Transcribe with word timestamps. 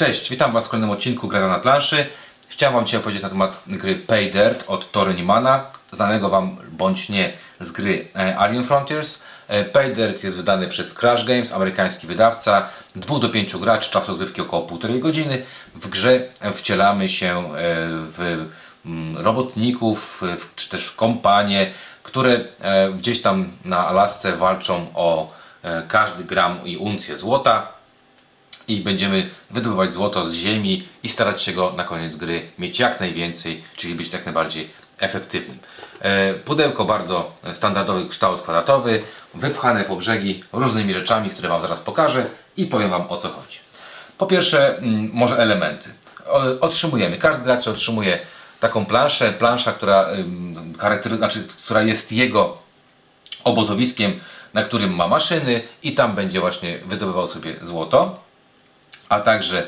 Cześć, 0.00 0.30
witam 0.30 0.52
Was 0.52 0.66
w 0.66 0.68
kolejnym 0.68 0.90
odcinku 0.90 1.28
Gra 1.28 1.48
na 1.48 1.58
planszy. 1.58 2.06
Chciałem 2.48 2.74
Wam 2.74 2.84
dzisiaj 2.84 3.00
opowiedzieć 3.00 3.22
na 3.22 3.28
temat 3.28 3.62
gry 3.66 3.94
Pay 3.94 4.30
Dirt 4.30 4.64
od 4.66 4.92
Tory 4.92 5.14
Newmana, 5.14 5.64
znanego 5.92 6.28
Wam 6.28 6.56
bądź 6.72 7.08
nie 7.08 7.32
z 7.60 7.72
gry 7.72 8.08
e, 8.16 8.38
Alien 8.38 8.64
Frontiers. 8.64 9.22
E, 9.48 9.64
Pay 9.64 9.94
Dirt 9.94 10.24
jest 10.24 10.36
wydany 10.36 10.68
przez 10.68 10.94
Crash 10.94 11.24
Games, 11.24 11.52
amerykański 11.52 12.06
wydawca. 12.06 12.68
2 12.96 13.18
do 13.18 13.28
5 13.28 13.56
graczy, 13.56 13.90
czas 13.90 14.08
rozgrywki 14.08 14.40
około 14.40 14.66
1,5 14.66 15.00
godziny. 15.00 15.42
W 15.74 15.88
grze 15.88 16.20
wcielamy 16.54 17.08
się 17.08 17.38
e, 17.38 17.52
w 17.90 18.46
mm, 18.86 19.18
robotników, 19.18 20.22
czy 20.56 20.68
też 20.68 20.86
w 20.86 20.96
kompanie, 20.96 21.70
które 22.02 22.40
e, 22.60 22.90
gdzieś 22.92 23.22
tam 23.22 23.52
na 23.64 23.86
Alasce 23.86 24.32
walczą 24.32 24.86
o 24.94 25.32
e, 25.62 25.82
każdy 25.88 26.24
gram 26.24 26.64
i 26.64 26.76
uncję 26.76 27.16
złota 27.16 27.79
i 28.68 28.80
będziemy 28.80 29.28
wydobywać 29.50 29.92
złoto 29.92 30.24
z 30.24 30.34
ziemi 30.34 30.88
i 31.02 31.08
starać 31.08 31.42
się 31.42 31.52
go 31.52 31.72
na 31.76 31.84
koniec 31.84 32.16
gry 32.16 32.42
mieć 32.58 32.78
jak 32.78 33.00
najwięcej, 33.00 33.62
czyli 33.76 33.94
być 33.94 34.12
jak 34.12 34.24
najbardziej 34.24 34.70
efektywnym. 34.98 35.58
E, 36.00 36.34
Pudełko 36.34 36.84
bardzo 36.84 37.32
standardowy 37.52 38.08
kształt 38.08 38.42
kwadratowy, 38.42 39.02
wypchane 39.34 39.84
po 39.84 39.96
brzegi 39.96 40.44
różnymi 40.52 40.94
rzeczami, 40.94 41.30
które 41.30 41.48
Wam 41.48 41.62
zaraz 41.62 41.80
pokażę 41.80 42.26
i 42.56 42.66
powiem 42.66 42.90
Wam 42.90 43.06
o 43.08 43.16
co 43.16 43.28
chodzi. 43.28 43.58
Po 44.18 44.26
pierwsze, 44.26 44.78
mm, 44.78 45.10
może 45.12 45.36
elementy. 45.36 45.88
Otrzymujemy, 46.60 47.18
każdy 47.18 47.44
gracz 47.44 47.68
otrzymuje 47.68 48.18
taką 48.60 48.86
planszę, 48.86 49.32
plansza, 49.32 49.72
która, 49.72 50.06
charaktery, 50.78 51.16
znaczy, 51.16 51.44
która 51.64 51.82
jest 51.82 52.12
jego 52.12 52.58
obozowiskiem, 53.44 54.20
na 54.54 54.62
którym 54.62 54.94
ma 54.94 55.08
maszyny 55.08 55.62
i 55.82 55.94
tam 55.94 56.14
będzie 56.14 56.40
właśnie 56.40 56.78
wydobywał 56.78 57.26
sobie 57.26 57.56
złoto 57.62 58.29
a 59.10 59.20
także 59.20 59.66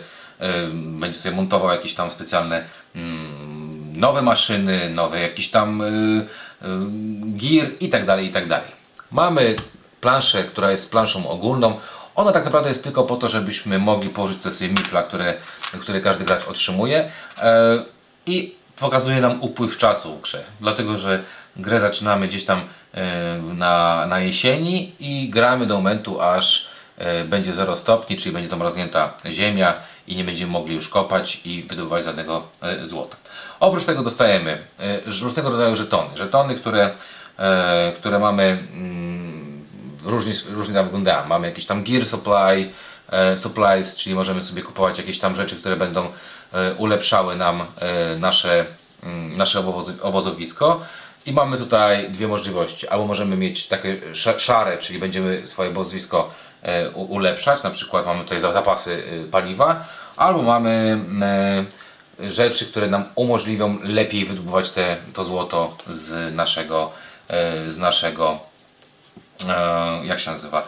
będzie 0.73 1.19
sobie 1.19 1.37
montował 1.37 1.71
jakieś 1.71 1.95
tam 1.95 2.11
specjalne 2.11 2.65
ym, 2.97 3.93
nowe 3.97 4.23
maszyny, 4.23 4.91
nowe 4.91 5.21
jakiś 5.21 5.51
tam 5.51 5.81
y, 5.81 5.87
y, 5.87 6.67
gear 7.23 7.69
i 7.81 7.89
tak 7.89 8.07
dalej, 8.07 8.27
i 8.27 8.31
tak 8.31 8.49
dalej. 8.49 8.71
Mamy 9.11 9.57
planszę, 10.01 10.45
która 10.45 10.71
jest 10.71 10.91
planszą 10.91 11.29
ogólną. 11.29 11.81
Ona 12.15 12.33
tak 12.33 12.45
naprawdę 12.45 12.69
jest 12.69 12.84
tylko 12.84 13.05
po 13.05 13.17
to, 13.17 13.29
żebyśmy 13.29 13.79
mogli 13.79 14.09
położyć 14.09 14.39
te 14.39 14.51
sobie 14.51 14.71
mipla, 14.71 15.03
które, 15.03 15.34
które 15.81 16.01
każdy 16.01 16.25
gracz 16.25 16.49
otrzymuje 16.49 17.11
e, 17.39 17.84
i 18.27 18.55
pokazuje 18.77 19.21
nam 19.21 19.43
upływ 19.43 19.77
czasu 19.77 20.17
w 20.17 20.21
grze. 20.21 20.45
Dlatego, 20.61 20.97
że 20.97 21.25
grę 21.56 21.81
zaczynamy 21.81 22.29
gdzieś 22.29 22.45
tam 22.45 22.61
e, 22.95 23.39
na, 23.39 24.06
na 24.06 24.21
jesieni 24.21 24.95
i 25.01 25.29
gramy 25.31 25.67
do 25.67 25.75
momentu, 25.75 26.21
aż 26.21 26.72
będzie 27.25 27.53
0 27.53 27.77
stopni, 27.77 28.17
czyli 28.17 28.33
będzie 28.33 28.48
zamarznięta 28.48 29.15
ziemia 29.31 29.75
i 30.07 30.17
nie 30.17 30.25
będziemy 30.25 30.53
mogli 30.53 30.75
już 30.75 30.89
kopać 30.89 31.41
i 31.45 31.62
wydobywać 31.62 32.05
żadnego 32.05 32.43
e, 32.62 32.87
złota. 32.87 33.17
Oprócz 33.61 33.84
tego 33.84 34.03
dostajemy 34.03 34.67
e, 34.79 35.01
różnego 35.21 35.51
rodzaju 35.51 35.77
żetony. 35.77 36.17
Żetony, 36.17 36.55
które, 36.55 36.95
e, 37.39 37.93
które 37.97 38.19
mamy 38.19 38.43
mm, 38.73 39.67
różnie, 40.05 40.34
różnie 40.51 40.75
tam 40.75 40.84
wyglądają. 40.84 41.27
Mamy 41.27 41.47
jakiś 41.47 41.67
tam 41.67 41.84
gear 41.84 42.07
supply, 42.07 42.71
e, 43.11 43.39
supplies, 43.39 43.97
czyli 43.97 44.15
możemy 44.15 44.45
sobie 44.45 44.62
kupować 44.62 44.99
jakieś 44.99 45.19
tam 45.19 45.37
rzeczy, 45.37 45.56
które 45.56 45.77
będą 45.77 46.09
e, 46.53 46.75
ulepszały 46.75 47.37
nam 47.37 47.61
e, 47.61 47.65
nasze, 48.17 48.65
mm, 49.03 49.37
nasze 49.37 49.65
obozowisko. 50.03 50.81
I 51.27 51.33
mamy 51.33 51.59
tutaj 51.59 52.11
dwie 52.11 52.29
możliwości. 52.29 52.89
Albo 52.89 53.06
możemy 53.06 53.37
mieć 53.37 53.67
takie 53.67 54.01
sz- 54.11 54.43
szare, 54.43 54.79
czyli 54.79 54.99
będziemy 54.99 55.43
swoje 55.49 55.71
obozowisko 55.71 56.31
e, 56.31 56.52
ulepszać, 56.95 57.63
na 57.63 57.71
przykład 57.71 58.07
mamy 58.07 58.23
tutaj 58.25 58.41
za- 58.41 58.53
zapasy 58.53 59.05
e, 59.25 59.29
paliwa, 59.31 59.85
albo 60.17 60.43
mamy 60.43 61.01
e, 62.21 62.31
rzeczy, 62.31 62.67
które 62.67 62.87
nam 62.87 63.05
umożliwią 63.15 63.79
lepiej 63.83 64.25
wydobywać 64.25 64.71
te, 64.71 64.97
to 65.15 65.25
złoto 65.25 65.77
z 65.87 66.35
naszego, 66.35 66.93
e, 67.29 67.71
z 67.71 67.78
naszego 67.78 68.41
e, 69.49 70.06
jak 70.06 70.21
się 70.21 70.31
nazywa, 70.31 70.59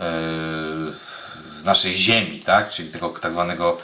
e, 0.00 0.04
z 1.58 1.64
naszej 1.64 1.94
ziemi, 1.94 2.40
tak? 2.40 2.70
czyli 2.70 2.88
tego 2.90 3.08
tak 3.08 3.32
zwanego, 3.32 3.76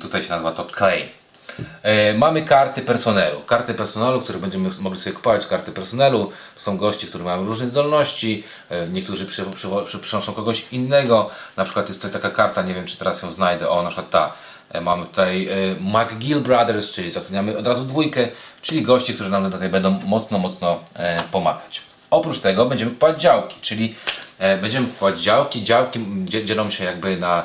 tutaj 0.00 0.22
się 0.22 0.30
nazywa 0.30 0.52
to 0.52 0.64
clay. 0.64 1.08
E, 1.82 2.14
Mamy 2.14 2.42
karty 2.42 2.82
personelu. 2.82 3.40
Karty 3.40 3.74
personelu, 3.74 4.20
które 4.20 4.38
będziemy 4.38 4.70
mogli 4.80 4.98
sobie 5.00 5.16
kupować. 5.16 5.46
Karty 5.46 5.72
personelu 5.72 6.26
to 6.54 6.60
są 6.60 6.76
goście, 6.78 7.06
którzy 7.06 7.24
mają 7.24 7.42
różne 7.44 7.66
zdolności. 7.66 8.44
E, 8.70 8.88
Niektórzy 8.88 9.26
przy, 9.26 9.44
przy, 9.44 9.68
przy, 9.84 9.98
przynoszą 9.98 10.32
kogoś 10.34 10.66
innego. 10.72 11.30
Na 11.56 11.64
przykład 11.64 11.88
jest 11.88 12.02
tutaj 12.02 12.20
taka 12.22 12.34
karta, 12.36 12.62
nie 12.62 12.74
wiem 12.74 12.86
czy 12.86 12.96
teraz 12.96 13.22
ją 13.22 13.32
znajdę. 13.32 13.68
O, 13.68 13.82
na 13.82 13.88
przykład 13.88 14.10
ta. 14.10 14.32
E, 14.72 14.80
Mamy 14.80 15.06
tutaj 15.06 15.48
McGill 15.80 16.40
Brothers, 16.40 16.92
czyli 16.92 17.10
zatrudniamy 17.10 17.58
od 17.58 17.66
razu 17.66 17.84
dwójkę, 17.84 18.28
czyli 18.62 18.82
gości, 18.82 19.14
którzy 19.14 19.30
nam 19.30 19.52
tutaj 19.52 19.68
będą 19.68 19.90
mocno, 19.90 20.38
mocno 20.38 20.80
pomagać. 21.32 21.82
Oprócz 22.10 22.40
tego 22.40 22.66
będziemy 22.66 22.90
kupować 22.90 23.20
działki, 23.22 23.56
czyli 23.60 23.94
będziemy 24.62 24.86
kupować 24.86 25.20
działki. 25.20 25.64
Działki 25.64 26.06
dzie- 26.24 26.44
dzielą 26.44 26.70
się 26.70 26.84
jakby 26.84 27.16
na 27.16 27.42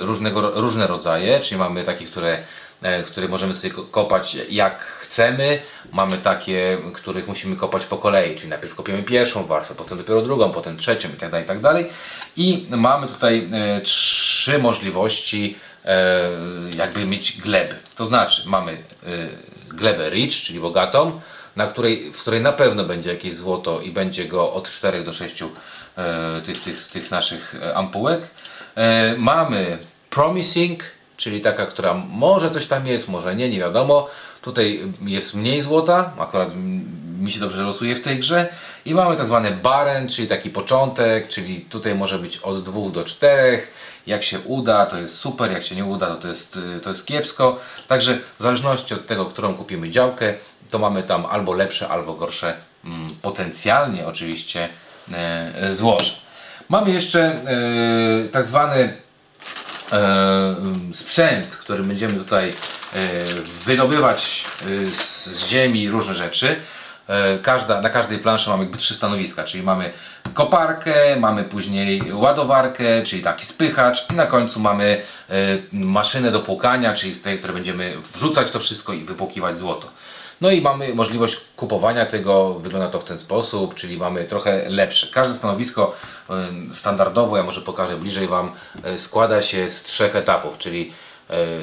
różnego, 0.00 0.50
różne 0.60 0.86
rodzaje, 0.86 1.40
czyli 1.40 1.58
mamy 1.58 1.84
takie, 1.84 2.04
które 2.04 2.38
w 2.82 3.10
których 3.10 3.30
możemy 3.30 3.54
sobie 3.54 3.74
ko- 3.74 3.84
kopać 3.84 4.36
jak 4.48 4.82
chcemy. 4.82 5.58
Mamy 5.92 6.18
takie, 6.18 6.78
których 6.92 7.28
musimy 7.28 7.56
kopać 7.56 7.84
po 7.84 7.96
kolei, 7.96 8.36
czyli 8.36 8.48
najpierw 8.48 8.74
kopiemy 8.74 9.02
pierwszą 9.02 9.46
warstwę, 9.46 9.74
potem 9.74 9.98
dopiero 9.98 10.22
drugą, 10.22 10.50
potem 10.50 10.76
trzecią 10.76 11.08
i 11.08 11.16
tak 11.16 11.30
dalej, 11.30 11.44
i 11.44 11.48
tak. 11.48 11.86
I 12.36 12.66
mamy 12.70 13.06
tutaj 13.06 13.46
e, 13.52 13.80
trzy 13.80 14.58
możliwości 14.58 15.58
e, 15.84 16.20
jakby 16.76 17.06
mieć 17.06 17.40
gleby. 17.40 17.76
To 17.96 18.06
znaczy 18.06 18.42
mamy 18.46 18.72
e, 18.72 18.76
glebę 19.68 20.10
rich, 20.10 20.34
czyli 20.34 20.60
bogatą, 20.60 21.20
na 21.56 21.66
której, 21.66 22.12
w 22.12 22.20
której 22.20 22.40
na 22.40 22.52
pewno 22.52 22.84
będzie 22.84 23.10
jakieś 23.10 23.34
złoto 23.34 23.80
i 23.80 23.90
będzie 23.90 24.24
go 24.24 24.52
od 24.52 24.70
4 24.70 25.04
do 25.04 25.12
6 25.12 25.42
e, 25.42 25.46
tych, 26.40 26.60
tych, 26.60 26.88
tych 26.88 27.10
naszych 27.10 27.54
e, 27.54 27.76
ampułek. 27.76 28.30
E, 28.74 29.14
mamy 29.18 29.78
promising, 30.10 30.82
czyli 31.20 31.40
taka, 31.40 31.66
która 31.66 31.94
może 31.94 32.50
coś 32.50 32.66
tam 32.66 32.86
jest, 32.86 33.08
może 33.08 33.36
nie, 33.36 33.48
nie 33.48 33.58
wiadomo. 33.58 34.08
Tutaj 34.42 34.92
jest 35.06 35.34
mniej 35.34 35.60
złota, 35.60 36.12
akurat 36.18 36.48
mi 37.20 37.32
się 37.32 37.40
dobrze 37.40 37.62
losuje 37.62 37.96
w 37.96 38.00
tej 38.00 38.18
grze. 38.18 38.48
I 38.84 38.94
mamy 38.94 39.16
tak 39.16 39.26
zwany 39.26 39.50
baren, 39.50 40.08
czyli 40.08 40.28
taki 40.28 40.50
początek, 40.50 41.28
czyli 41.28 41.60
tutaj 41.60 41.94
może 41.94 42.18
być 42.18 42.38
od 42.38 42.62
2 42.62 42.90
do 42.90 43.04
4. 43.04 43.62
Jak 44.06 44.22
się 44.22 44.38
uda, 44.40 44.86
to 44.86 45.00
jest 45.00 45.16
super, 45.16 45.52
jak 45.52 45.62
się 45.62 45.76
nie 45.76 45.84
uda, 45.84 46.06
to, 46.06 46.16
to, 46.16 46.28
jest, 46.28 46.58
to 46.82 46.88
jest 46.88 47.06
kiepsko. 47.06 47.60
Także 47.88 48.18
w 48.38 48.42
zależności 48.42 48.94
od 48.94 49.06
tego, 49.06 49.26
którą 49.26 49.54
kupimy 49.54 49.90
działkę, 49.90 50.34
to 50.70 50.78
mamy 50.78 51.02
tam 51.02 51.26
albo 51.26 51.52
lepsze, 51.52 51.88
albo 51.88 52.14
gorsze, 52.14 52.54
mm, 52.84 53.08
potencjalnie 53.22 54.06
oczywiście, 54.06 54.68
e, 55.12 55.74
złoże. 55.74 56.14
Mamy 56.68 56.90
jeszcze 56.90 57.20
e, 57.22 58.28
tak 58.32 58.46
zwany 58.46 58.96
sprzęt, 60.92 61.56
który 61.56 61.82
będziemy 61.82 62.14
tutaj 62.14 62.48
e, 62.48 62.54
wydobywać 63.64 64.44
e, 64.62 64.94
z, 64.94 65.48
ziemi 65.48 65.90
różne 65.90 66.14
rzeczy. 66.14 66.56
E, 67.08 67.38
Każda, 67.38 67.80
na 67.80 67.90
każdej 67.90 68.18
planszy 68.18 68.50
mamy 68.50 68.62
jakby 68.62 68.78
trzy 68.78 68.94
stanowiska, 68.94 69.44
czyli 69.44 69.62
mamy 69.62 69.92
koparkę, 70.34 71.16
mamy 71.16 71.44
później 71.44 72.12
ładowarkę, 72.12 73.02
czyli 73.02 73.22
taki 73.22 73.46
spychacz 73.46 74.10
i 74.10 74.14
na 74.14 74.26
końcu 74.26 74.60
mamy 74.60 75.02
e, 75.30 75.34
maszynę 75.72 76.30
do 76.30 76.40
płukania, 76.40 76.94
czyli 76.94 77.14
z 77.14 77.22
tej, 77.22 77.38
które 77.38 77.52
będziemy 77.52 77.96
wrzucać 78.14 78.50
to 78.50 78.60
wszystko 78.60 78.92
i 78.92 79.04
wypłukiwać 79.04 79.56
złoto. 79.56 79.90
No 80.40 80.50
i 80.50 80.60
mamy 80.60 80.94
możliwość 80.94 81.40
kupowania 81.56 82.06
tego, 82.06 82.54
wygląda 82.54 82.88
to 82.88 83.00
w 83.00 83.04
ten 83.04 83.18
sposób, 83.18 83.74
czyli 83.74 83.98
mamy 83.98 84.24
trochę 84.24 84.68
lepsze. 84.68 85.06
Każde 85.06 85.34
stanowisko 85.34 85.94
y, 86.70 86.74
standardowo, 86.74 87.36
ja 87.36 87.42
może 87.42 87.60
pokażę 87.60 87.96
bliżej 87.96 88.26
Wam, 88.26 88.52
y, 88.94 88.98
składa 88.98 89.42
się 89.42 89.70
z 89.70 89.82
trzech 89.82 90.16
etapów, 90.16 90.58
czyli 90.58 90.92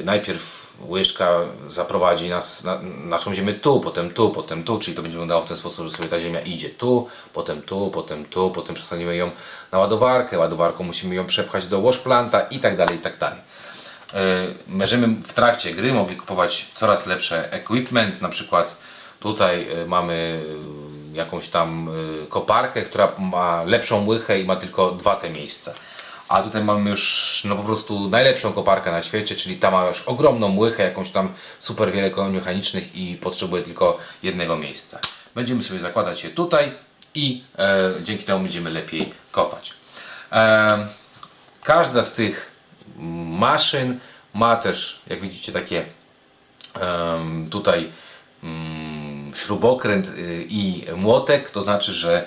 y, 0.00 0.04
najpierw 0.04 0.72
łyżka 0.88 1.40
zaprowadzi 1.68 2.28
nas 2.28 2.64
na 2.64 2.80
naszą 3.04 3.34
ziemię 3.34 3.54
tu, 3.54 3.80
potem 3.80 4.10
tu, 4.10 4.30
potem 4.30 4.64
tu, 4.64 4.78
czyli 4.78 4.96
to 4.96 5.02
będzie 5.02 5.16
wyglądało 5.16 5.42
w 5.42 5.48
ten 5.48 5.56
sposób, 5.56 5.86
że 5.86 5.90
sobie 5.96 6.08
ta 6.08 6.20
ziemia 6.20 6.40
idzie 6.40 6.70
tu, 6.70 7.08
potem 7.32 7.62
tu, 7.62 7.90
potem 7.90 8.24
tu, 8.24 8.50
potem 8.50 8.74
przestaniemy 8.74 9.16
ją 9.16 9.30
na 9.72 9.78
ładowarkę, 9.78 10.38
ładowarką 10.38 10.84
musimy 10.84 11.14
ją 11.14 11.26
przepchać 11.26 11.66
do 11.66 11.82
washplanta 11.82 12.40
i 12.40 12.58
tak 12.58 12.76
dalej, 12.76 12.96
i 12.96 13.00
tak 13.00 13.18
dalej. 13.18 13.38
E, 14.14 14.46
Będziemy 14.66 15.08
w 15.08 15.32
trakcie 15.32 15.74
gry 15.74 15.92
mogli 15.92 16.16
kupować 16.16 16.66
coraz 16.74 17.06
lepsze 17.06 17.52
equipment, 17.52 18.22
na 18.22 18.28
przykład 18.28 18.76
tutaj 19.20 19.68
e, 19.72 19.86
mamy 19.86 20.42
e, 21.14 21.16
jakąś 21.16 21.48
tam 21.48 21.88
e, 22.22 22.26
koparkę, 22.26 22.82
która 22.82 23.12
ma 23.18 23.64
lepszą 23.64 24.06
łychę 24.06 24.40
i 24.40 24.44
ma 24.44 24.56
tylko 24.56 24.90
dwa 24.90 25.16
te 25.16 25.30
miejsca. 25.30 25.74
A 26.28 26.42
tutaj 26.42 26.64
mamy 26.64 26.90
już 26.90 27.42
no 27.44 27.56
po 27.56 27.62
prostu 27.62 28.10
najlepszą 28.10 28.52
koparkę 28.52 28.90
na 28.90 29.02
świecie, 29.02 29.36
czyli 29.36 29.56
ta 29.56 29.70
ma 29.70 29.86
już 29.86 30.02
ogromną 30.02 30.58
łychę, 30.58 30.82
jakąś 30.82 31.10
tam 31.10 31.32
super 31.60 31.92
wiele 31.92 32.10
koni 32.10 32.34
mechanicznych 32.34 32.96
i 32.96 33.16
potrzebuje 33.16 33.62
tylko 33.62 33.98
jednego 34.22 34.56
miejsca. 34.56 34.98
Będziemy 35.34 35.62
sobie 35.62 35.80
zakładać 35.80 36.24
je 36.24 36.30
tutaj 36.30 36.74
i 37.14 37.42
e, 37.58 37.90
dzięki 38.02 38.24
temu 38.24 38.40
będziemy 38.40 38.70
lepiej 38.70 39.12
kopać. 39.32 39.72
E, 40.32 40.86
każda 41.62 42.04
z 42.04 42.12
tych 42.12 42.57
maszyn 42.98 43.98
Ma 44.34 44.56
też, 44.56 45.02
jak 45.06 45.20
widzicie, 45.20 45.52
takie 45.52 45.84
tutaj 47.50 47.92
mm, 48.42 49.32
śrubokręt 49.34 50.06
y, 50.06 50.46
i 50.48 50.84
młotek, 50.96 51.50
to 51.50 51.62
znaczy, 51.62 51.92
że 51.92 52.26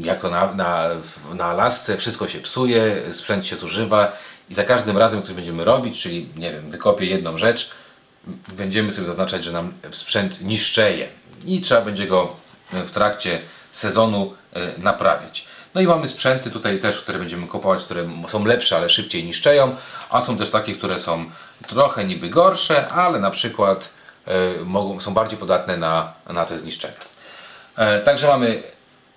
jak 0.00 0.20
to 0.20 0.30
na, 0.30 0.54
na, 0.54 0.88
na 1.34 1.52
lasce 1.52 1.96
wszystko 1.96 2.28
się 2.28 2.40
psuje, 2.40 3.02
sprzęt 3.12 3.46
się 3.46 3.56
zużywa 3.56 4.12
i 4.50 4.54
za 4.54 4.64
każdym 4.64 4.98
razem 4.98 5.22
coś 5.22 5.34
będziemy 5.34 5.64
robić, 5.64 6.02
czyli 6.02 6.28
nie 6.36 6.52
wiem, 6.52 6.70
wykopię 6.70 7.06
jedną 7.06 7.38
rzecz, 7.38 7.70
będziemy 8.56 8.92
sobie 8.92 9.06
zaznaczać, 9.06 9.44
że 9.44 9.52
nam 9.52 9.72
sprzęt 9.90 10.40
niszczeje 10.40 11.08
i 11.46 11.60
trzeba 11.60 11.80
będzie 11.80 12.06
go 12.06 12.36
w 12.70 12.90
trakcie 12.90 13.40
sezonu 13.72 14.34
e, 14.54 14.78
naprawiać. 14.78 15.46
No 15.74 15.80
i 15.80 15.86
mamy 15.86 16.08
sprzęty 16.08 16.50
tutaj 16.50 16.80
też, 16.80 16.98
które 16.98 17.18
będziemy 17.18 17.46
kupować, 17.46 17.84
które 17.84 18.08
są 18.28 18.44
lepsze, 18.44 18.76
ale 18.76 18.90
szybciej 18.90 19.24
niszczeją, 19.24 19.76
a 20.10 20.20
są 20.20 20.36
też 20.36 20.50
takie, 20.50 20.74
które 20.74 20.98
są 20.98 21.30
trochę 21.66 22.04
niby 22.04 22.28
gorsze, 22.28 22.88
ale 22.88 23.18
na 23.18 23.30
przykład 23.30 23.94
y, 24.60 24.64
mogą, 24.64 25.00
są 25.00 25.14
bardziej 25.14 25.38
podatne 25.38 25.76
na, 25.76 26.12
na 26.30 26.44
te 26.44 26.58
zniszczenia. 26.58 26.94
E, 27.76 28.00
także 28.00 28.26
mamy 28.26 28.62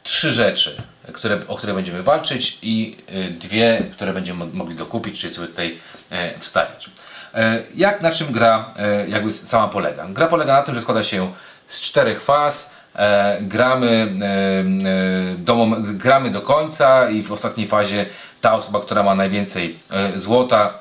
trzy 0.04 0.34
rzeczy, 0.34 0.78
które, 1.14 1.48
o 1.48 1.56
które 1.56 1.74
będziemy 1.74 2.04
walczyć 2.04 2.60
i 2.62 2.98
y, 3.10 3.30
dwie, 3.32 3.84
które 3.94 4.14
będziemy 4.14 4.46
mogli 4.46 4.76
dokupić, 4.76 5.22
czyli 5.22 5.34
sobie 5.34 5.48
tutaj 5.48 5.80
e, 6.12 6.40
wstawiać. 6.40 6.90
E, 7.34 7.64
jak 7.76 8.02
na 8.02 8.12
czym 8.12 8.32
gra 8.32 8.74
e, 8.78 9.08
jakby 9.08 9.32
sama 9.32 9.68
polega? 9.68 10.08
Gra 10.08 10.28
polega 10.28 10.54
na 10.54 10.62
tym, 10.62 10.76
że 10.76 10.82
składa 10.82 11.04
się 11.04 11.34
z 11.68 11.82
czterech 11.82 12.22
faz, 12.22 12.75
gramy, 13.42 14.16
do, 15.38 15.68
gramy 15.94 16.32
do 16.32 16.42
końca 16.42 17.10
i 17.10 17.24
w 17.24 17.32
ostatniej 17.32 17.68
fazie 17.68 18.06
ta 18.42 18.54
osoba, 18.54 18.80
która 18.80 19.04
ma 19.04 19.16
najwięcej 19.16 19.78
złota 20.16 20.74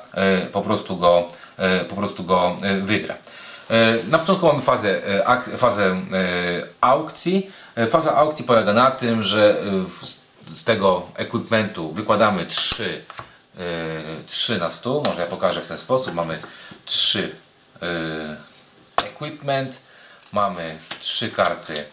po 0.51 0.61
prostu 0.61 0.97
go, 0.97 1.27
po 1.89 1.95
prostu 1.95 2.23
go 2.23 2.57
wygra. 2.81 3.15
Na 4.09 4.19
początku 4.19 4.47
mamy 4.47 4.61
fazę, 4.61 5.01
fazę 5.57 6.01
aukcji, 6.81 7.51
E, 7.75 7.87
faza 7.87 8.15
aukcji 8.15 8.45
polega 8.45 8.73
na 8.73 8.91
tym, 8.91 9.23
że 9.23 9.61
e, 9.61 10.53
z 10.53 10.63
tego 10.63 11.07
equipmentu 11.15 11.93
wykładamy 11.93 12.45
3, 12.45 13.03
3 14.27 14.55
e, 14.55 14.57
na 14.57 14.71
stół. 14.71 15.03
Może 15.05 15.21
ja 15.21 15.27
pokażę 15.27 15.61
w 15.61 15.67
ten 15.67 15.77
sposób. 15.77 16.13
Mamy 16.13 16.39
3 16.85 17.35
equipment, 18.97 19.81
mamy 20.33 20.77
3 20.99 21.29
karty 21.29 21.85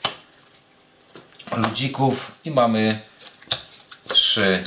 ludzików 1.56 2.32
i 2.44 2.50
mamy 2.50 3.00
3 4.08 4.64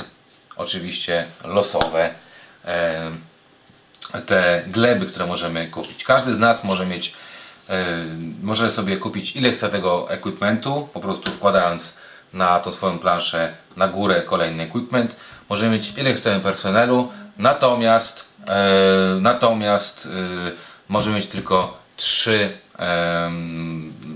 oczywiście 0.56 1.26
losowe 1.44 2.14
te 4.26 4.62
gleby, 4.66 5.06
które 5.06 5.26
możemy 5.26 5.66
kupić. 5.66 6.04
Każdy 6.04 6.34
z 6.34 6.38
nas 6.38 6.64
może 6.64 6.86
mieć 6.86 7.14
może 8.42 8.70
sobie 8.70 8.96
kupić 8.96 9.36
ile 9.36 9.52
chce 9.52 9.68
tego 9.68 10.10
equipmentu, 10.10 10.88
po 10.92 11.00
prostu 11.00 11.30
wkładając 11.30 11.96
na 12.32 12.60
tą 12.60 12.72
swoją 12.72 12.98
planszę 12.98 13.54
na 13.76 13.88
górę 13.88 14.22
kolejny 14.22 14.62
equipment. 14.62 15.16
Możemy 15.48 15.72
mieć 15.72 15.92
ile 15.98 16.14
chcemy 16.14 16.40
personelu, 16.40 17.12
natomiast 17.38 18.26
natomiast 19.20 20.06
e, 20.06 20.52
możemy 20.88 21.16
mieć 21.16 21.26
tylko 21.26 21.78
trzy 21.96 22.58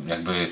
jakby 0.07 0.51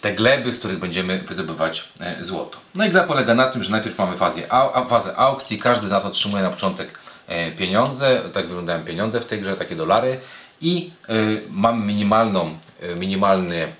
te 0.00 0.14
gleby, 0.14 0.52
z 0.52 0.58
których 0.58 0.78
będziemy 0.78 1.18
wydobywać 1.18 1.88
e, 2.00 2.24
złoto. 2.24 2.58
No 2.74 2.86
i 2.86 2.90
gra 2.90 3.04
polega 3.04 3.34
na 3.34 3.46
tym, 3.46 3.62
że 3.62 3.70
najpierw 3.70 3.98
mamy 3.98 4.16
fazę, 4.16 4.40
fazę 4.88 5.16
aukcji, 5.16 5.58
każdy 5.58 5.86
z 5.86 5.90
nas 5.90 6.04
otrzymuje 6.04 6.42
na 6.42 6.50
początek 6.50 6.98
e, 7.26 7.52
pieniądze, 7.52 8.22
tak 8.32 8.46
wyglądają 8.46 8.84
pieniądze 8.84 9.20
w 9.20 9.26
tej 9.26 9.40
grze, 9.40 9.56
takie 9.56 9.76
dolary 9.76 10.20
i 10.60 10.90
y, 11.10 11.42
mam 11.50 11.86
minimalną, 11.86 12.58
minimalny, 12.96 13.72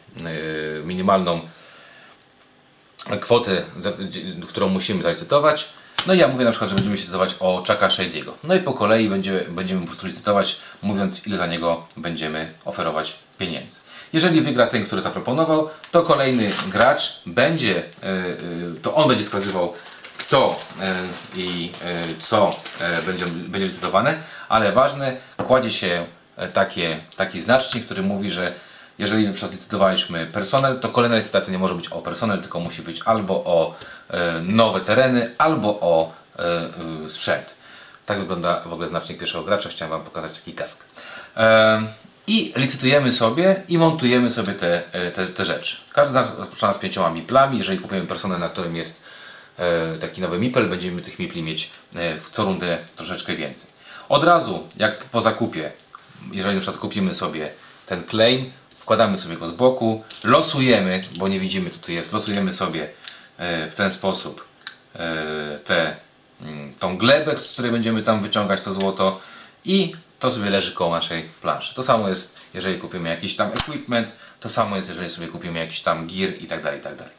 minimalną 0.85 1.41
kwotę, 3.21 3.63
którą 4.49 4.69
musimy 4.69 5.03
zalicytować. 5.03 5.69
No 6.07 6.15
i 6.15 6.19
ja 6.19 6.29
mówię 6.29 6.45
na 6.45 6.51
przykład, 6.51 6.71
że 6.71 6.77
będziemy 6.77 6.97
licytować 6.97 7.37
o 7.41 7.57
Chucka 7.57 7.89
Shady'ego. 7.89 8.33
No 8.45 8.55
i 8.55 8.61
po 8.61 8.73
kolei 8.73 9.09
będzie, 9.09 9.45
będziemy 9.49 9.81
po 9.81 9.87
prostu 9.87 10.07
licytować, 10.07 10.57
mówiąc 10.83 11.27
ile 11.27 11.39
za 11.39 11.47
niego 11.47 11.87
będziemy 11.97 12.55
oferować 12.65 13.17
pieniędzy. 13.39 13.81
Jeżeli 14.13 14.41
wygra 14.41 14.67
ten, 14.67 14.87
który 14.87 15.03
zaproponował, 15.03 15.69
to 15.91 16.03
kolejny 16.03 16.51
gracz 16.69 17.23
będzie, 17.27 17.83
to 18.83 18.95
on 18.95 19.09
będzie 19.09 19.25
wskazywał 19.25 19.75
kto 20.19 20.61
i 21.37 21.73
co 22.21 22.57
będzie, 23.07 23.27
będzie 23.27 23.67
licytowane, 23.67 24.15
ale 24.49 24.73
ważne, 24.73 25.17
kładzie 25.37 25.71
się 25.71 26.07
E, 26.37 26.49
takie, 26.49 27.01
taki 27.17 27.43
znacznik, 27.43 27.85
który 27.85 28.03
mówi, 28.03 28.31
że 28.31 28.53
jeżeli 28.99 29.27
na 29.27 29.33
przykład 29.33 29.53
licytowaliśmy 29.53 30.27
personel, 30.27 30.81
to 30.81 30.89
kolejna 30.89 31.17
licytacja 31.17 31.53
nie 31.53 31.59
może 31.59 31.75
być 31.75 31.89
o 31.89 32.03
personel, 32.03 32.41
tylko 32.41 32.61
musi 32.61 32.83
być 32.83 33.01
albo 33.05 33.35
o 33.35 33.75
e, 34.11 34.41
nowe 34.43 34.81
tereny, 34.81 35.35
albo 35.39 35.69
o 35.81 36.13
e, 36.39 37.11
sprzęt. 37.11 37.55
Tak 38.07 38.19
wygląda 38.19 38.61
w 38.61 38.73
ogóle 38.73 38.89
znacznik 38.89 39.19
pierwszego 39.19 39.45
gracza. 39.45 39.69
Chciałem 39.69 39.91
Wam 39.91 40.05
pokazać 40.05 40.33
taki 40.33 40.53
kask. 40.53 40.85
I 42.27 42.53
licytujemy 42.57 43.13
sobie 43.13 43.63
i 43.69 43.79
montujemy 43.79 44.31
sobie 44.31 44.53
te, 44.53 44.83
te, 45.15 45.27
te 45.27 45.45
rzeczy. 45.45 45.77
Każdy 45.93 46.13
z 46.13 46.15
nas 46.15 46.39
rozpoczyna 46.39 46.73
z 46.73 46.79
pięcioma 46.79 47.11
miplami. 47.11 47.59
Jeżeli 47.59 47.79
kupujemy 47.79 48.07
personel, 48.07 48.41
na 48.41 48.49
którym 48.49 48.77
jest 48.77 49.01
taki 50.01 50.21
nowy 50.21 50.39
mipel, 50.39 50.69
będziemy 50.69 51.03
tych 51.03 51.19
mipli 51.19 51.43
mieć 51.43 51.71
w 52.21 52.31
co 52.31 52.45
rundę 52.45 52.79
troszeczkę 52.97 53.37
więcej. 53.37 53.71
Od 54.09 54.25
razu, 54.25 54.69
jak 54.77 55.05
po 55.05 55.21
zakupie, 55.21 55.73
jeżeli 56.33 56.55
na 56.55 56.61
przykład 56.61 56.81
kupimy 56.81 57.15
sobie 57.15 57.49
ten 57.87 58.03
claim, 58.11 58.53
wkładamy 58.85 59.19
sobie 59.19 59.37
go 59.37 59.49
z 59.49 59.53
boku, 59.53 60.05
losujemy, 60.25 61.03
bo 61.17 61.29
nie 61.29 61.41
widzimy 61.41 61.71
co 61.71 61.79
tu 61.79 61.93
jest, 61.93 62.13
losujemy 62.13 62.53
sobie 62.53 62.89
e, 63.39 63.71
w 63.71 63.75
ten 63.75 63.93
sposób 63.93 64.45
e, 64.95 65.59
te, 65.65 65.97
mm, 66.41 66.75
tą 66.75 66.99
glebę, 66.99 67.37
z 67.37 67.53
której 67.53 67.73
będziemy 67.73 68.03
tam 68.03 68.23
wyciągać 68.23 68.61
to 68.61 68.73
złoto 68.73 69.21
i 69.65 69.93
to 70.19 70.31
sobie 70.31 70.51
leży 70.51 70.73
koło 70.73 70.91
naszej 70.91 71.23
planszy. 71.23 71.75
To 71.75 71.83
samo 71.83 72.09
jest, 72.09 72.39
jeżeli 72.55 72.79
kupimy 72.79 73.09
jakiś 73.09 73.37
tam 73.37 73.49
equipment, 73.49 74.13
to 74.41 74.49
samo 74.49 74.77
jest, 74.77 74.89
jeżeli 74.89 75.11
sobie 75.11 75.29
kupimy 75.29 75.59
jakiś 75.59 75.81
tam 75.81 76.07
gear 76.07 76.33
i 76.41 76.47
tak 76.47 76.63
dalej, 76.63 76.81
i 76.81 76.83
tak 76.83 76.97
dalej. 76.97 77.15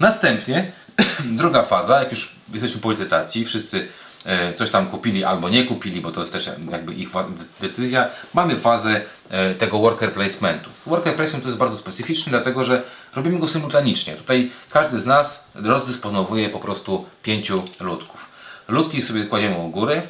Następnie 0.00 0.72
druga 1.40 1.62
faza, 1.62 2.00
jak 2.00 2.10
już 2.10 2.36
jesteśmy 2.52 2.80
po 2.80 2.90
licytacji, 2.90 3.44
wszyscy 3.44 3.88
coś 4.56 4.70
tam 4.70 4.86
kupili 4.86 5.24
albo 5.24 5.48
nie 5.48 5.64
kupili, 5.64 6.00
bo 6.00 6.12
to 6.12 6.20
jest 6.20 6.32
też 6.32 6.50
jakby 6.70 6.94
ich 6.94 7.08
decyzja. 7.60 8.08
Mamy 8.34 8.56
fazę 8.56 9.00
e, 9.30 9.54
tego 9.54 9.78
worker 9.78 10.12
placementu. 10.12 10.70
Worker 10.86 11.14
placement 11.14 11.44
to 11.44 11.48
jest 11.48 11.58
bardzo 11.58 11.76
specyficzny, 11.76 12.30
dlatego 12.30 12.64
że 12.64 12.82
robimy 13.16 13.38
go 13.38 13.48
symultanicznie. 13.48 14.14
Tutaj 14.14 14.50
każdy 14.70 14.98
z 14.98 15.06
nas 15.06 15.48
rozdysponowuje 15.54 16.50
po 16.50 16.58
prostu 16.58 17.06
pięciu 17.22 17.62
ludków. 17.80 18.28
Ludki 18.68 19.02
sobie 19.02 19.24
kładziemy 19.24 19.56
u 19.58 19.68
góry 19.68 20.02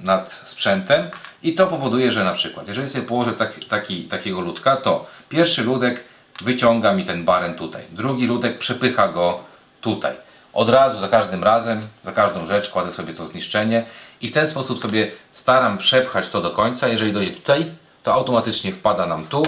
nad 0.00 0.32
sprzętem 0.44 1.10
i 1.42 1.54
to 1.54 1.66
powoduje, 1.66 2.10
że 2.10 2.24
na 2.24 2.32
przykład, 2.32 2.68
jeżeli 2.68 2.88
sobie 2.88 3.04
położę 3.04 3.32
tak, 3.32 3.64
taki, 3.68 4.04
takiego 4.04 4.40
ludka, 4.40 4.76
to 4.76 5.06
pierwszy 5.28 5.62
ludek 5.62 6.04
wyciąga 6.40 6.92
mi 6.92 7.04
ten 7.04 7.24
baren 7.24 7.54
tutaj, 7.54 7.82
drugi 7.90 8.26
ludek 8.26 8.58
przepycha 8.58 9.08
go 9.08 9.40
tutaj 9.80 10.31
od 10.52 10.68
razu, 10.68 11.00
za 11.00 11.08
każdym 11.08 11.44
razem, 11.44 11.88
za 12.02 12.12
każdą 12.12 12.46
rzecz 12.46 12.68
kładę 12.68 12.90
sobie 12.90 13.12
to 13.12 13.24
zniszczenie 13.24 13.84
i 14.20 14.28
w 14.28 14.32
ten 14.32 14.48
sposób 14.48 14.80
sobie 14.80 15.12
staram 15.32 15.78
przepchać 15.78 16.28
to 16.28 16.42
do 16.42 16.50
końca. 16.50 16.88
Jeżeli 16.88 17.12
dojdzie 17.12 17.32
tutaj, 17.32 17.72
to 18.02 18.14
automatycznie 18.14 18.72
wpada 18.72 19.06
nam 19.06 19.26
tu. 19.26 19.42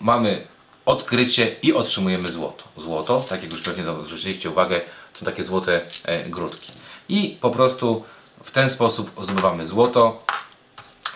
Mamy 0.00 0.46
odkrycie 0.86 1.56
i 1.62 1.72
otrzymujemy 1.72 2.28
złoto. 2.28 2.64
Złoto, 2.76 3.24
tak 3.28 3.42
jak 3.42 3.52
już 3.52 3.62
pewnie 3.62 3.84
zwróciliście 3.84 4.50
uwagę, 4.50 4.80
są 5.14 5.26
takie 5.26 5.44
złote 5.44 5.80
e, 6.04 6.24
grudki. 6.24 6.72
I 7.08 7.38
po 7.40 7.50
prostu 7.50 8.04
w 8.42 8.50
ten 8.50 8.70
sposób 8.70 9.10
zdobywamy 9.20 9.66
złoto. 9.66 10.22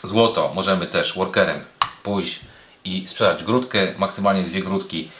Złoto 0.03 0.53
możemy 0.55 0.87
też 0.87 1.15
workerem 1.15 1.65
pójść 2.03 2.41
i 2.85 3.09
sprzedać 3.09 3.45
grudkę, 3.45 3.95
maksymalnie 3.99 4.43
dwie 4.43 4.63
grudki 4.63 5.11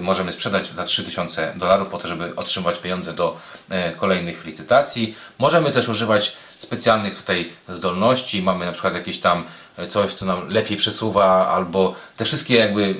możemy 0.00 0.32
sprzedać 0.32 0.72
za 0.72 0.84
3000 0.84 1.52
dolarów 1.56 1.88
po 1.88 1.98
to, 1.98 2.08
żeby 2.08 2.36
otrzymać 2.36 2.78
pieniądze 2.78 3.12
do 3.12 3.36
e, 3.70 3.92
kolejnych 3.92 4.44
licytacji. 4.44 5.14
Możemy 5.38 5.70
też 5.70 5.88
używać 5.88 6.36
specjalnych 6.58 7.16
tutaj 7.16 7.52
zdolności. 7.68 8.42
Mamy 8.42 8.66
na 8.66 8.72
przykład 8.72 8.94
jakieś 8.94 9.20
tam 9.20 9.44
e, 9.76 9.86
coś, 9.86 10.12
co 10.12 10.26
nam 10.26 10.48
lepiej 10.48 10.76
przesuwa, 10.76 11.48
albo 11.48 11.94
te 12.16 12.24
wszystkie 12.24 12.54
jakby 12.54 12.94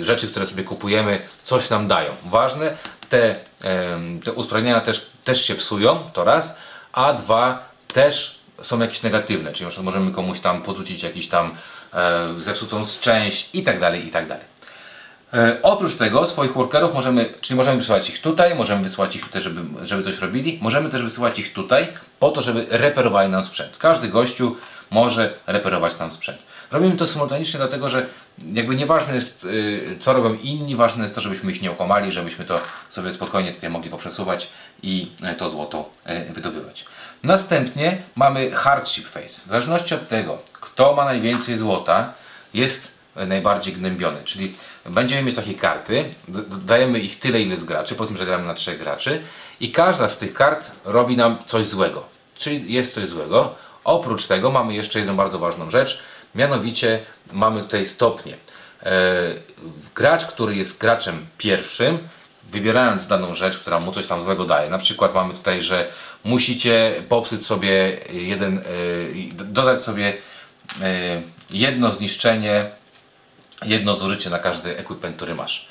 rzeczy, 0.00 0.28
które 0.28 0.46
sobie 0.46 0.64
kupujemy, 0.64 1.20
coś 1.44 1.70
nam 1.70 1.88
dają. 1.88 2.10
Ważne, 2.24 2.76
te, 3.08 3.36
te 4.24 4.32
usprawnienia 4.32 4.80
też, 4.80 5.06
też 5.24 5.44
się 5.46 5.54
psują, 5.54 6.10
to 6.12 6.24
raz, 6.24 6.56
a 6.92 7.12
dwa, 7.12 7.68
też 7.88 8.38
są 8.62 8.80
jakieś 8.80 9.02
negatywne, 9.02 9.52
czyli 9.52 9.70
możemy 9.82 10.12
komuś 10.12 10.40
tam 10.40 10.62
podrzucić 10.62 11.02
jakiś 11.02 11.28
tam 11.28 11.54
zepsutą 12.38 12.84
część 13.00 13.48
i 13.52 13.62
tak 13.62 13.80
dalej, 13.80 14.06
i 14.06 14.10
tak 14.10 14.28
dalej. 14.28 14.53
E, 15.34 15.62
oprócz 15.62 15.94
tego 15.94 16.26
swoich 16.26 16.52
workerów 16.52 16.94
możemy, 16.94 17.34
czyli 17.40 17.56
możemy 17.56 17.76
wysyłać 17.76 18.10
ich 18.10 18.20
tutaj, 18.20 18.54
możemy 18.54 18.82
wysyłać 18.82 19.16
ich 19.16 19.24
tutaj, 19.24 19.42
żeby, 19.42 19.86
żeby 19.86 20.02
coś 20.02 20.18
robili, 20.18 20.58
możemy 20.62 20.90
też 20.90 21.02
wysyłać 21.02 21.38
ich 21.38 21.52
tutaj 21.52 21.88
po 22.18 22.30
to, 22.30 22.42
żeby 22.42 22.66
reperowali 22.70 23.30
nam 23.30 23.44
sprzęt. 23.44 23.76
Każdy 23.78 24.08
gościu 24.08 24.56
może 24.90 25.34
reperować 25.46 25.98
nam 25.98 26.10
sprzęt. 26.10 26.38
Robimy 26.70 26.96
to 26.96 27.06
symultanicznie, 27.06 27.58
dlatego 27.58 27.88
że 27.88 28.06
jakby 28.52 28.74
nieważne 28.74 29.14
jest, 29.14 29.44
y, 29.44 29.96
co 29.98 30.12
robią 30.12 30.34
inni, 30.34 30.76
ważne 30.76 31.02
jest 31.02 31.14
to, 31.14 31.20
żebyśmy 31.20 31.52
ich 31.52 31.62
nie 31.62 31.70
okłamali, 31.70 32.12
żebyśmy 32.12 32.44
to 32.44 32.60
sobie 32.88 33.12
spokojnie 33.12 33.52
tutaj 33.52 33.70
mogli 33.70 33.90
poprzesuwać 33.90 34.48
i 34.82 35.12
y, 35.32 35.34
to 35.34 35.48
złoto 35.48 35.90
y, 36.30 36.32
wydobywać. 36.32 36.84
Następnie 37.22 38.02
mamy 38.14 38.50
hard 38.50 38.88
chip 38.88 39.06
face. 39.06 39.42
W 39.46 39.48
zależności 39.48 39.94
od 39.94 40.08
tego, 40.08 40.38
kto 40.52 40.94
ma 40.94 41.04
najwięcej 41.04 41.56
złota, 41.56 42.12
jest 42.54 42.93
najbardziej 43.16 43.74
gnębiony. 43.74 44.22
Czyli 44.24 44.54
będziemy 44.86 45.22
mieć 45.22 45.34
takie 45.36 45.54
karty, 45.54 46.04
dajemy 46.64 46.98
ich 46.98 47.18
tyle, 47.18 47.40
ile 47.40 47.56
z 47.56 47.64
graczy, 47.64 47.94
powiedzmy, 47.94 48.18
że 48.18 48.26
gramy 48.26 48.46
na 48.46 48.54
trzech 48.54 48.78
graczy 48.78 49.22
i 49.60 49.72
każda 49.72 50.08
z 50.08 50.18
tych 50.18 50.34
kart 50.34 50.70
robi 50.84 51.16
nam 51.16 51.38
coś 51.46 51.66
złego. 51.66 52.04
Czyli 52.34 52.72
jest 52.72 52.94
coś 52.94 53.08
złego. 53.08 53.54
Oprócz 53.84 54.26
tego 54.26 54.50
mamy 54.50 54.74
jeszcze 54.74 54.98
jedną 54.98 55.16
bardzo 55.16 55.38
ważną 55.38 55.70
rzecz, 55.70 56.02
mianowicie 56.34 57.00
mamy 57.32 57.62
tutaj 57.62 57.86
stopnie. 57.86 58.36
E, 58.82 59.12
gracz, 59.94 60.26
który 60.26 60.56
jest 60.56 60.80
graczem 60.80 61.26
pierwszym, 61.38 61.98
wybierając 62.50 63.06
daną 63.06 63.34
rzecz, 63.34 63.58
która 63.58 63.80
mu 63.80 63.92
coś 63.92 64.06
tam 64.06 64.24
złego 64.24 64.44
daje. 64.44 64.70
Na 64.70 64.78
przykład 64.78 65.14
mamy 65.14 65.34
tutaj, 65.34 65.62
że 65.62 65.88
musicie 66.24 66.94
popsuć 67.08 67.46
sobie 67.46 67.98
jeden, 68.12 68.58
e, 68.58 68.62
dodać 69.44 69.82
sobie 69.82 70.12
e, 70.82 71.22
jedno 71.50 71.90
zniszczenie, 71.90 72.70
jedno 73.66 73.94
zużycie 73.94 74.30
na 74.30 74.38
każdy 74.38 74.78
equipment, 74.78 75.16
który 75.16 75.34
masz. 75.34 75.68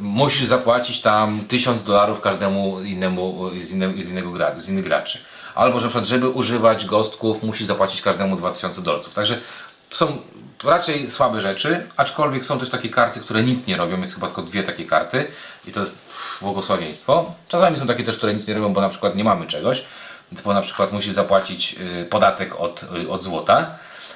musisz 0.00 0.44
zapłacić 0.44 1.00
tam 1.00 1.40
1000 1.48 1.82
dolarów 1.82 2.20
każdemu 2.20 2.80
innemu 2.80 3.50
z, 3.60 3.72
inne, 3.72 3.92
z, 4.02 4.10
innego 4.10 4.30
gra, 4.30 4.58
z 4.58 4.68
innych 4.68 4.84
graczy 4.84 5.18
albo 5.54 5.80
że 5.80 5.86
przykład, 5.86 6.06
żeby 6.06 6.28
używać 6.28 6.86
gostków, 6.86 7.42
musi 7.42 7.66
zapłacić 7.66 8.02
każdemu 8.02 8.36
2000 8.36 8.82
dolców. 8.82 9.14
Także 9.14 9.38
są 9.90 10.18
raczej 10.64 11.10
słabe 11.10 11.40
rzeczy, 11.40 11.86
aczkolwiek 11.96 12.44
są 12.44 12.58
też 12.58 12.70
takie 12.70 12.88
karty, 12.88 13.20
które 13.20 13.42
nic 13.42 13.66
nie 13.66 13.76
robią. 13.76 14.00
Jest 14.00 14.14
chyba 14.14 14.26
tylko 14.26 14.42
dwie 14.42 14.62
takie 14.62 14.84
karty 14.84 15.26
i 15.66 15.72
to 15.72 15.80
jest 15.80 15.98
błogosławieństwo. 16.40 17.34
Czasami 17.48 17.78
są 17.78 17.86
takie 17.86 18.04
też, 18.04 18.16
które 18.18 18.34
nic 18.34 18.48
nie 18.48 18.54
robią, 18.54 18.72
bo 18.72 18.80
na 18.80 18.88
przykład 18.88 19.16
nie 19.16 19.24
mamy 19.24 19.46
czegoś, 19.46 19.84
bo 20.44 20.54
na 20.54 20.60
przykład 20.60 20.92
musi 20.92 21.12
zapłacić 21.12 21.76
y, 22.02 22.04
podatek 22.04 22.60
od, 22.60 22.82
y, 22.82 23.10
od 23.10 23.22
złota. 23.22 23.70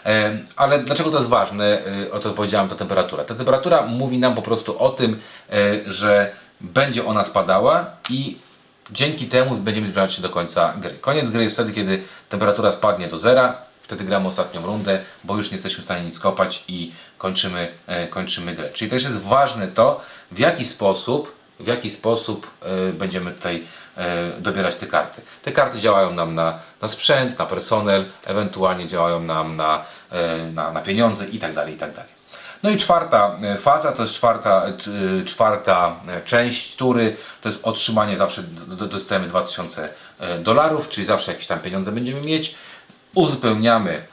E, 0.07 0.39
ale 0.57 0.79
dlaczego 0.79 1.11
to 1.11 1.17
jest 1.17 1.29
ważne, 1.29 1.83
y, 2.07 2.13
o 2.13 2.19
co 2.19 2.31
powiedziałem, 2.31 2.69
ta 2.69 2.75
temperatura? 2.75 3.25
Ta 3.25 3.35
temperatura 3.35 3.83
mówi 3.83 4.19
nam 4.19 4.35
po 4.35 4.43
prostu 4.43 4.79
o 4.79 4.91
tym, 4.91 5.21
e, 5.53 5.57
że 5.87 6.33
będzie 6.61 7.07
ona 7.07 7.25
spadała 7.25 7.87
i 8.11 8.39
Dzięki 8.91 9.27
temu 9.27 9.57
będziemy 9.57 9.87
zbliżać 9.87 10.15
się 10.15 10.23
do 10.23 10.31
końca 10.31 10.73
gry. 10.77 10.91
Koniec 11.01 11.31
gry 11.31 11.43
jest 11.43 11.55
wtedy, 11.55 11.73
kiedy 11.73 12.03
temperatura 12.29 12.73
spadnie 12.73 13.09
do 13.09 13.17
zera, 13.17 13.59
wtedy 13.83 14.05
gramy 14.05 14.29
ostatnią 14.29 14.67
rundę, 14.67 15.01
bo 15.25 15.37
już 15.37 15.51
nie 15.51 15.55
jesteśmy 15.55 15.83
w 15.83 15.85
stanie 15.85 16.05
nic 16.05 16.19
kopać 16.19 16.65
i 16.69 16.93
kończymy, 17.19 17.73
e, 17.87 18.09
kończymy 18.09 18.55
grę. 18.55 18.71
Czyli 18.73 18.91
też 18.91 19.05
jest 19.05 19.21
ważne 19.21 19.69
to, 19.69 20.01
w 20.33 20.39
jaki 20.39 20.65
sposób, 20.65 21.35
w 21.61 21.67
jaki 21.67 21.91
sposób 21.91 22.51
e, 22.63 22.93
będziemy 22.93 23.33
tutaj 23.33 23.67
e, 23.97 24.31
dobierać 24.41 24.75
te 24.75 24.87
karty. 24.87 25.23
Te 25.43 25.53
karty 25.53 25.79
działają 25.79 26.15
nam 26.15 26.35
na, 26.35 26.59
na 26.83 26.89
sprzęt, 26.89 27.39
na 27.39 27.47
personel, 27.47 28.05
ewentualnie 28.25 28.89
działają 28.89 29.21
nam 29.21 29.57
na, 29.57 29.77
e, 29.77 29.85
na, 30.53 30.73
na 30.73 30.81
pieniądze 30.81 31.25
itd. 31.25 31.55
Tak 31.55 31.69
itd. 31.69 31.93
Tak 31.93 32.07
no 32.65 32.71
i 32.71 32.77
czwarta 32.77 33.39
e, 33.43 33.59
faza, 33.59 33.93
to 33.93 34.03
jest 34.03 34.15
czwarta, 34.15 34.63
e, 34.67 34.69
e, 35.21 35.25
czwarta 35.25 36.01
część 36.25 36.77
tury, 36.77 37.17
to 37.41 37.49
jest 37.49 37.65
otrzymanie 37.65 38.17
zawsze, 38.17 38.43
dostajemy 38.91 39.29
2000 39.29 39.89
dolarów, 40.43 40.89
czyli 40.89 41.07
zawsze 41.07 41.33
jakieś 41.33 41.47
tam 41.47 41.61
pieniądze 41.61 41.93
będziemy 41.93 42.21
mieć. 42.21 42.55
Uzupełniamy 43.15 44.07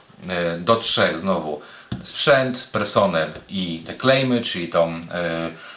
do 0.58 0.76
trzech 0.76 1.18
znowu 1.18 1.60
sprzęt, 2.02 2.68
personel 2.72 3.30
i 3.48 3.84
te 3.86 3.94
claimy, 3.94 4.40
czyli 4.40 4.68
tą, 4.68 5.00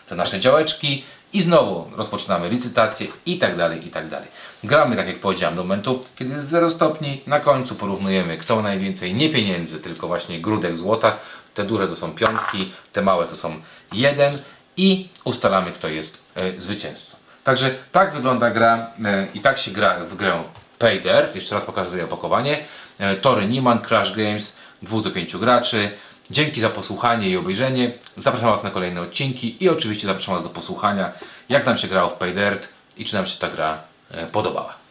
te 0.08 0.16
nasze 0.16 0.40
działeczki 0.40 1.06
i 1.36 1.42
znowu 1.42 1.92
rozpoczynamy 1.96 2.50
licytację 2.50 3.08
i 3.26 3.38
tak 3.40 3.58
dalej, 3.58 3.88
i 3.88 3.90
tak 3.90 4.08
dalej. 4.08 4.28
Gramy, 4.64 4.96
tak 4.96 5.08
jak 5.08 5.20
powiedziałem, 5.20 5.56
do 5.56 5.64
momentu, 5.64 6.02
kiedy 6.16 6.34
jest 6.34 6.48
0 6.48 6.70
stopni. 6.70 7.22
Na 7.28 7.40
końcu 7.40 7.76
porównujemy, 7.76 8.38
kto 8.38 8.62
najwięcej 8.62 9.16
nie 9.16 9.30
pieniędzy, 9.30 9.80
tylko 9.80 10.08
właśnie 10.08 10.42
grudek 10.42 10.78
złota. 10.78 11.18
Te 11.54 11.64
duże 11.64 11.88
to 11.88 11.96
są 11.96 12.12
piątki, 12.12 12.72
te 12.92 13.02
małe 13.02 13.26
to 13.26 13.36
są 13.36 13.62
jeden 13.94 14.34
i 14.78 15.10
ustalamy, 15.24 15.72
kto 15.72 15.88
jest 15.88 16.24
e, 16.36 16.62
zwycięzcą. 16.62 17.18
Także 17.44 17.76
tak 17.92 18.14
wygląda 18.14 18.52
gra 18.52 18.92
e, 19.06 19.28
i 19.34 19.40
tak 19.40 19.58
się 19.58 19.72
gra 19.72 20.06
w 20.06 20.16
grę 20.16 20.44
Pay 20.80 21.00
Dirt. 21.00 21.36
Jeszcze 21.36 21.56
raz 21.56 21.66
pokażę 21.66 22.04
opakowanie. 22.04 22.66
E, 23.00 23.16
Tory 23.16 23.48
Nieman, 23.48 23.80
Crash 23.80 24.16
Games, 24.16 24.56
2 24.82 25.02
do 25.02 25.12
5 25.12 25.38
graczy. 25.38 25.92
Dzięki 26.32 26.62
za 26.62 26.70
posłuchanie 26.70 27.30
i 27.30 27.38
obejrzenie. 27.38 27.94
Zapraszam 28.18 28.50
Was 28.50 28.64
na 28.64 28.70
kolejne 28.70 29.02
odcinki 29.02 29.64
i 29.64 29.70
oczywiście 29.70 30.08
zapraszam 30.08 30.36
Was 30.36 30.44
do 30.44 30.50
posłuchania, 30.50 31.12
jak 31.50 31.66
nam 31.66 31.78
się 31.78 31.88
grało 31.88 32.10
w 32.10 32.16
Pay 32.16 32.34
Dirt 32.34 32.68
i 32.98 33.06
czy 33.06 33.16
nam 33.16 33.26
się 33.26 33.40
ta 33.40 33.50
gra 33.50 33.78
e, 34.12 34.26
podobała. 34.26 34.85